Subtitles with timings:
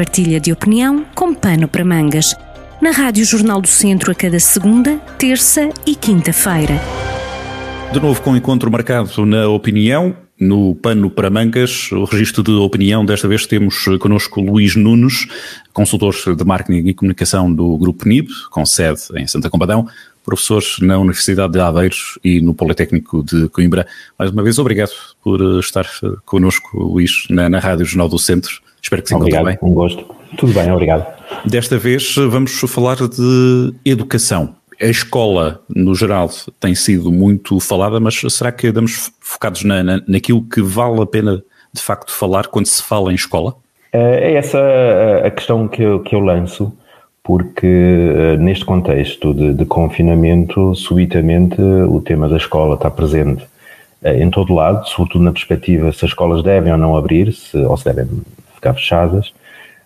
[0.00, 2.34] partilha de opinião com pano para mangas.
[2.80, 6.80] Na Rádio Jornal do Centro a cada segunda, terça e quinta-feira.
[7.92, 12.50] De novo com o encontro marcado na opinião, no pano para mangas, o registro de
[12.52, 13.04] opinião.
[13.04, 15.26] Desta vez temos connosco Luís Nunes,
[15.70, 19.86] consultor de marketing e comunicação do Grupo NIB, com sede em Santa Combadão,
[20.24, 23.86] professor na Universidade de Aveiros e no Politécnico de Coimbra.
[24.18, 24.90] Mais uma vez, obrigado
[25.22, 25.86] por estar
[26.24, 28.60] connosco, Luís, na, na Rádio Jornal do Centro.
[28.82, 29.58] Espero que se encontre bem.
[29.62, 30.04] Um gosto.
[30.36, 31.06] Tudo bem, obrigado.
[31.44, 34.54] Desta vez vamos falar de educação.
[34.80, 40.02] A escola, no geral, tem sido muito falada, mas será que andamos focados na, na,
[40.08, 43.54] naquilo que vale a pena, de facto, falar quando se fala em escola?
[43.92, 44.58] É essa
[45.24, 46.72] a questão que eu, que eu lanço,
[47.30, 53.44] porque eh, neste contexto de, de confinamento, subitamente o tema da escola está presente
[54.02, 57.56] eh, em todo lado, sobretudo na perspectiva se as escolas devem ou não abrir, se,
[57.56, 58.08] ou se devem
[58.56, 59.32] ficar fechadas,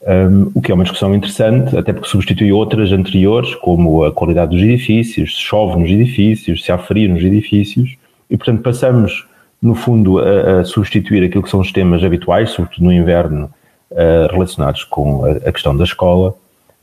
[0.00, 4.56] um, o que é uma discussão interessante, até porque substitui outras anteriores, como a qualidade
[4.56, 7.98] dos edifícios, se chove nos edifícios, se há frio nos edifícios,
[8.30, 9.26] e portanto passamos,
[9.60, 13.50] no fundo, a, a substituir aquilo que são os temas habituais, sobretudo no inverno,
[13.90, 16.34] uh, relacionados com a, a, questão da escola,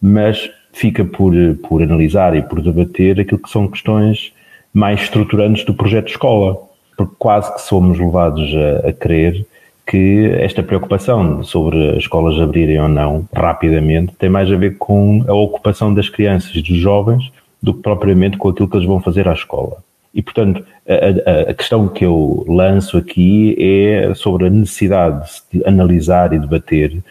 [0.03, 1.33] mas fica por,
[1.67, 4.33] por analisar e por debater aquilo que são questões
[4.73, 6.59] mais estruturantes do projeto escola,
[6.97, 9.45] porque quase que somos levados a, a crer
[9.87, 15.23] que esta preocupação sobre as escolas abrirem ou não rapidamente tem mais a ver com
[15.25, 17.31] a ocupação das crianças e dos jovens
[17.61, 19.77] do que propriamente com aquilo que eles vão fazer à escola.
[20.13, 26.33] E, portanto, a, a, questão que eu lanço aqui é sobre a necessidade de analisar
[26.33, 27.01] e debater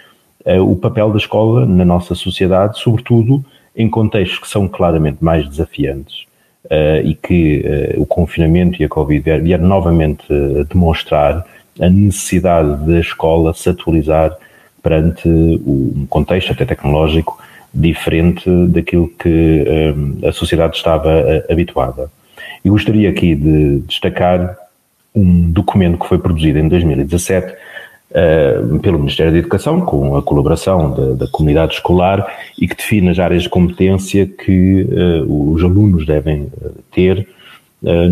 [0.60, 3.44] o papel da escola na nossa sociedade, sobretudo
[3.76, 6.24] em contextos que são claramente mais desafiantes
[6.66, 7.64] uh, e que
[7.96, 10.24] uh, o confinamento e a Covid vieram novamente
[10.68, 11.46] demonstrar
[11.80, 14.36] a necessidade da escola se atualizar
[14.82, 17.38] perante um contexto até tecnológico
[17.72, 19.64] diferente daquilo que
[20.28, 22.10] a sociedade estava habituada.
[22.62, 24.54] E gostaria aqui de destacar
[25.14, 27.54] um documento que foi produzido em 2017
[28.12, 32.26] uh, pelo Ministério da Educação, com a colaboração da, da, comunidade escolar,
[32.58, 36.48] e que define as áreas de competência que uh, os alunos devem
[36.90, 37.26] ter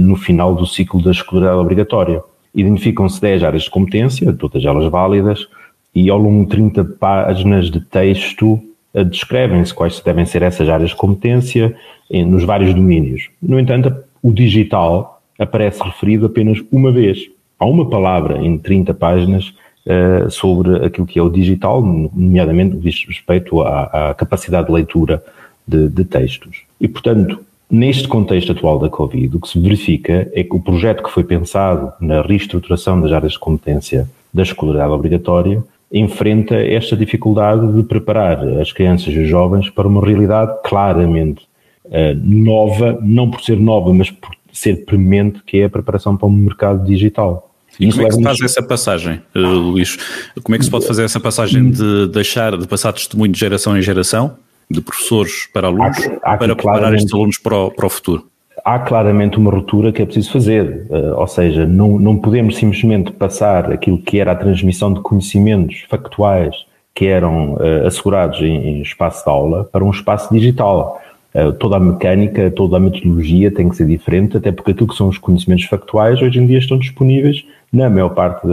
[0.00, 2.20] no final do ciclo da escolaridade obrigatória.
[2.52, 5.46] Identificam-se 10 áreas de competência, todas elas válidas,
[5.94, 8.60] e ao longo de 30 páginas de texto
[8.92, 11.72] eh, descrevem-se quais devem ser essas áreas de competência
[12.10, 13.28] nos vários domínios.
[13.40, 17.30] No entanto, o digital aparece referido apenas uma vez.
[17.58, 19.54] Há uma palavra em 30 páginas
[19.86, 25.22] uh, sobre aquilo que é o digital, nomeadamente diz respeito à, à capacidade de leitura
[25.66, 26.62] de, de textos.
[26.80, 31.04] E, portanto, Neste contexto atual da Covid, o que se verifica é que o projeto
[31.04, 37.72] que foi pensado na reestruturação das áreas de competência da escolaridade obrigatória enfrenta esta dificuldade
[37.72, 41.44] de preparar as crianças e os jovens para uma realidade claramente
[41.84, 46.26] uh, nova, não por ser nova, mas por ser premente, que é a preparação para
[46.26, 47.49] um mercado digital.
[47.78, 49.96] E como é que se faz essa passagem, uh, Luís?
[50.42, 53.76] Como é que se pode fazer essa passagem de deixar de passar testemunho de geração
[53.76, 54.36] em geração
[54.70, 58.26] de professores para alunos há, há para preparar estes alunos para o, para o futuro?
[58.64, 63.10] Há claramente uma ruptura que é preciso fazer, uh, ou seja, não, não podemos simplesmente
[63.12, 66.54] passar aquilo que era a transmissão de conhecimentos factuais
[66.94, 71.00] que eram uh, assegurados em, em, espaço de aula para um espaço digital.
[71.34, 74.96] Uh, toda a mecânica, toda a metodologia tem que ser diferente, até porque aquilo que
[74.96, 78.44] são os conhecimentos factuais hoje em dia estão disponíveis na maior parte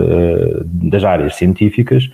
[0.64, 2.08] das áreas científicas,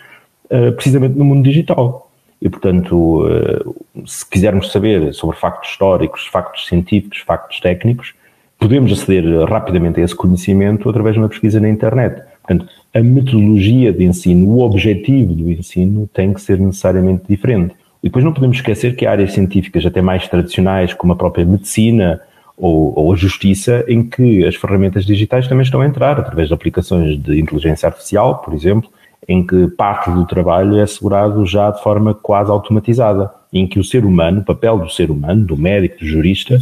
[0.78, 2.10] precisamente no mundo digital.
[2.44, 3.64] E, portanto, eh,
[4.06, 8.14] se quisermos saber sobre factos históricos, factos científicos, factos técnicos,
[8.60, 12.22] podemos aceder rapidamente a esse conhecimento através de uma pesquisa na internet.
[12.46, 17.76] Portanto, a metodologia de ensino, o objetivo do ensino tem que ser necessariamente diferente.
[18.04, 21.46] E depois não podemos esquecer que há áreas científicas até mais tradicionais, como a própria
[21.46, 22.20] medicina
[22.58, 26.54] ou, ou, a justiça, em que as ferramentas digitais também estão a entrar, através de
[26.54, 28.90] aplicações de inteligência artificial, por exemplo,
[29.28, 33.84] em que parte do trabalho é assegurado já de forma quase automatizada, em que o
[33.84, 36.60] ser humano, o papel do ser humano, do médico, do jurista,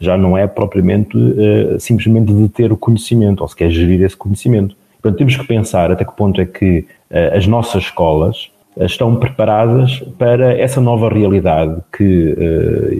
[0.00, 4.76] já não é propriamente uh, simplesmente de ter o conhecimento, ou sequer gerir esse conhecimento.
[5.02, 10.00] Portanto, temos que pensar até que ponto é que uh, as nossas escolas estão preparadas
[10.18, 12.34] para essa nova realidade que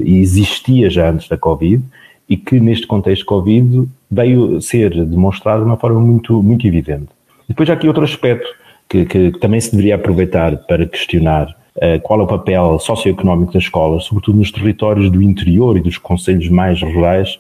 [0.07, 1.83] existia já antes da Covid
[2.29, 7.09] e que neste contexto Covid veio ser demonstrado de uma forma muito, muito evidente.
[7.49, 8.49] Depois há aqui outro aspecto
[8.89, 13.65] que, que, também se deveria aproveitar para questionar uh, qual é o papel socioeconómico das
[13.65, 17.39] escolas, sobretudo nos territórios do interior e dos conselhos mais rurais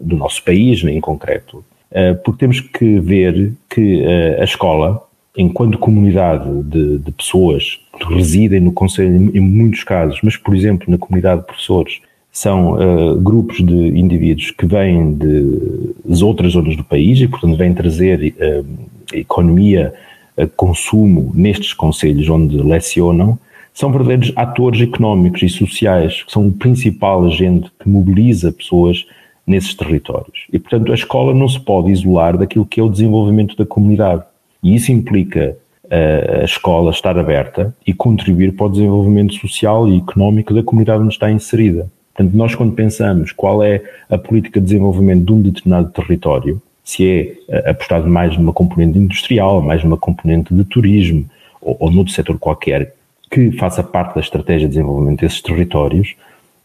[0.00, 1.64] do nosso país, em concreto.
[1.90, 5.02] Uh, porque temos que ver que uh, a escola
[5.38, 10.90] enquanto comunidade de, de, pessoas que residem no Conselho, em muitos casos, mas, por exemplo,
[10.90, 12.00] na comunidade de professores,
[12.30, 17.72] são uh, grupos de indivíduos que vêm de, outras zonas do país e, portanto, vêm
[17.72, 18.66] trazer uh,
[19.12, 19.94] economia,
[20.36, 23.38] uh, consumo nestes conselhos onde lecionam,
[23.72, 29.06] são verdadeiros atores económicos e sociais, que são o principal agente que mobiliza pessoas
[29.46, 30.46] nesses territórios.
[30.52, 34.24] E, portanto, a escola não se pode isolar daquilo que é o desenvolvimento da comunidade.
[34.62, 35.56] E isso implica
[35.90, 41.14] a escola estar aberta e contribuir para o desenvolvimento social e económico da comunidade onde
[41.14, 41.90] está inserida.
[42.14, 47.08] Portanto, nós quando pensamos qual é a política de desenvolvimento de um determinado território, se
[47.08, 51.24] é eh, apostar mais numa componente industrial, mais numa componente de turismo
[51.60, 52.94] ou, ou noutro setor qualquer
[53.30, 56.16] que faça parte da estratégia de desenvolvimento desses territórios,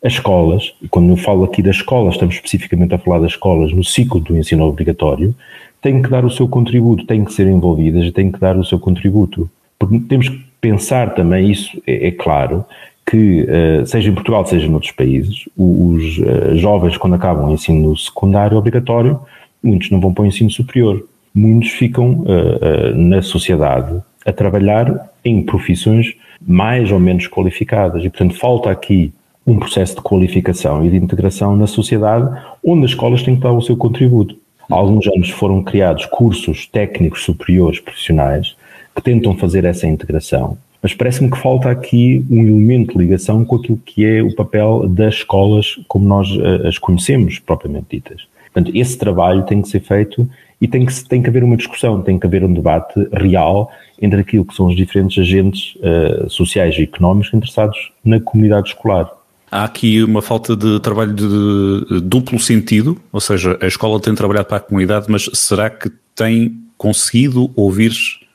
[0.03, 3.71] as escolas, e quando eu falo aqui das escolas, estamos especificamente a falar das escolas
[3.71, 5.35] no ciclo do ensino obrigatório,
[5.83, 8.63] têm que dar o seu contributo, têm que ser envolvidas e têm que dar o
[8.63, 9.49] seu contributo.
[9.77, 12.65] Porque temos que pensar também, isso é, é claro,
[13.05, 17.95] que, uh, seja em Portugal, seja noutros países, os uh, jovens, quando acabam o ensino
[17.97, 19.19] secundário obrigatório,
[19.61, 21.05] muitos não vão para o ensino superior.
[21.35, 28.05] Muitos ficam uh, na sociedade a trabalhar em profissões mais ou menos qualificadas.
[28.05, 29.11] E, portanto, falta aqui
[29.45, 32.29] um processo de qualificação e de integração na sociedade,
[32.65, 34.37] onde as escolas têm que dar o seu contributo.
[34.69, 38.55] Alguns anos foram criados cursos técnicos superiores profissionais
[38.95, 43.55] que tentam fazer essa integração mas parece-me que falta aqui um elemento de ligação com
[43.55, 48.27] aquilo que é o papel das escolas como nós uh, as conhecemos, propriamente ditas.
[48.51, 50.29] Portanto, esse trabalho tem que ser feito
[50.59, 53.71] e tem que, tem que haver uma discussão, tem que haver um debate real
[54.01, 59.09] entre aquilo que são os diferentes agentes uh, sociais e económicos interessados na comunidade escolar.
[59.53, 64.47] Há aqui uma falta de trabalho de duplo sentido, ou seja, a escola tem trabalhado
[64.47, 67.91] para a comunidade, mas será que tem conseguido ouvir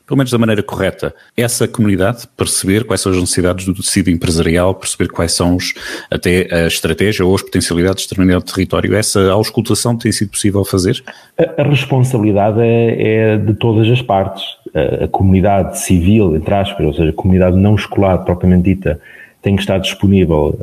[0.07, 4.75] pelo menos da maneira correta, essa comunidade, perceber quais são as necessidades do tecido empresarial,
[4.75, 5.75] perceber quais são os,
[6.09, 8.95] até a estratégia ou as potencialidades de determinado território.
[8.95, 11.03] Essa auscultação tem sido possível fazer?
[11.37, 14.45] A, a responsabilidade é, é, de todas as partes.
[14.73, 18.99] A, a, comunidade civil, entre aspas, ou seja, a comunidade não escolar propriamente dita,
[19.43, 20.59] tem que estar disponível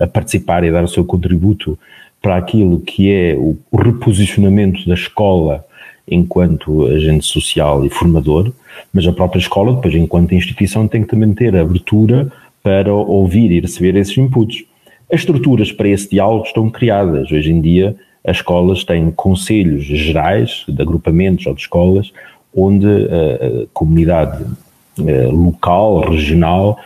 [0.00, 1.78] a, a participar e dar o seu contributo
[2.20, 5.64] para aquilo que é o, o reposicionamento da escola
[6.08, 8.52] enquanto agente social e formador,
[8.92, 12.30] mas a própria escola, depois, enquanto instituição, tem que também ter abertura
[12.62, 14.64] para ouvir e receber esses inputs.
[15.12, 17.30] As estruturas para esse diálogo estão criadas.
[17.30, 22.12] Hoje em dia, as escolas têm conselhos gerais de agrupamentos ou de escolas,
[22.54, 24.44] onde a comunidade
[25.30, 26.78] local, regional,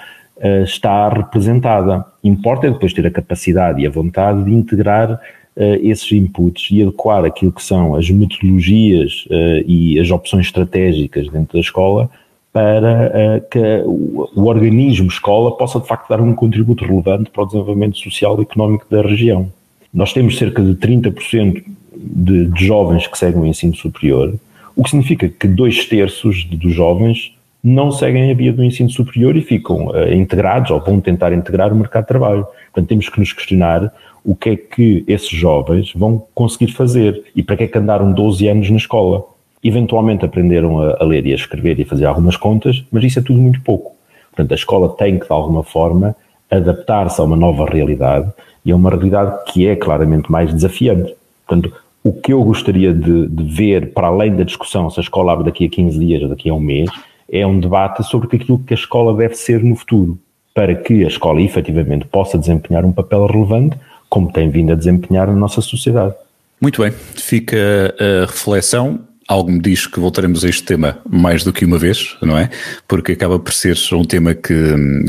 [0.65, 2.05] está representada.
[2.25, 5.21] Importa é depois ter a capacidade e a vontade de integrar
[5.57, 11.29] uh, esses inputs e adequar aquilo que são as metodologias uh, e as opções estratégicas
[11.29, 12.11] dentro da escola
[12.53, 17.43] para uh, que o, o, organismo escola possa de facto dar um contributo relevante para
[17.43, 19.53] o desenvolvimento social e económico da região.
[19.93, 21.65] Nós temos cerca de 30%
[21.97, 24.35] de, de jovens que seguem o ensino superior,
[24.75, 29.37] o que significa que dois terços dos jovens não seguem a via do ensino superior
[29.37, 32.47] e ficam uh, integrados ou vão tentar integrar o mercado de trabalho.
[32.73, 33.93] Portanto, temos que nos questionar
[34.25, 38.12] o que é que esses jovens vão conseguir fazer e para que é que andaram
[38.12, 39.25] 12 anos na escola.
[39.62, 43.19] Eventualmente aprenderam a, a ler e a escrever e a fazer algumas contas, mas isso
[43.19, 43.95] é tudo muito pouco.
[44.31, 46.17] Portanto, a escola tem que, de alguma forma,
[46.51, 48.31] adaptar-se a uma nova realidade
[48.65, 51.15] e a uma realidade que é claramente mais desafiante.
[51.46, 55.32] Portanto, o que eu gostaria de, de, ver, para além da discussão se a escola
[55.32, 56.91] abre daqui a 15 dias ou daqui a um mês,
[57.31, 60.19] é um debate sobre aquilo que a escola deve ser no futuro,
[60.55, 63.77] para que a escola efetivamente possa desempenhar um papel relevante,
[64.08, 66.15] como tem vindo a desempenhar na nossa sociedade.
[66.60, 69.01] Muito bem, fica a reflexão.
[69.27, 72.51] Algo me diz que voltaremos a este tema mais do que uma vez, não é?
[72.89, 74.55] Porque acaba por ser um tema que,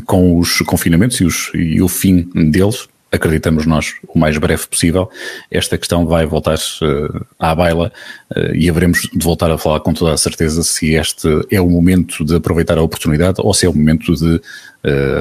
[0.05, 5.09] com os confinamentos e, os, e o fim deles, acreditamos nós, o mais breve possível,
[5.49, 7.91] esta questão vai voltar uh, à baila
[8.35, 11.69] uh, e haveremos de voltar a falar com toda a certeza se este é o
[11.69, 14.41] momento de aproveitar a oportunidade ou se é o momento de uh,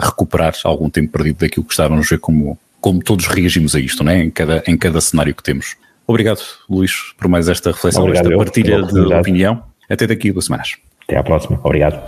[0.00, 4.02] recuperar algum tempo perdido daquilo que estávamos a ver como como todos reagimos a isto,
[4.02, 4.22] não é?
[4.24, 5.76] em, cada, em cada cenário que temos.
[6.06, 9.62] Obrigado, Luís, por mais esta reflexão, Obrigado, esta partilha de opinião.
[9.88, 10.76] Até daqui a duas semanas.
[11.04, 11.60] Até à próxima.
[11.62, 12.00] Obrigado.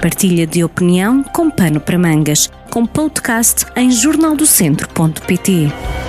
[0.00, 6.05] Partilha de opinião com pano para mangas, com podcast em jornaldocentro.pt.